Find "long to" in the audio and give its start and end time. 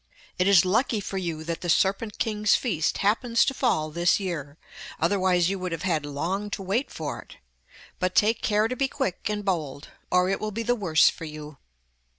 6.07-6.63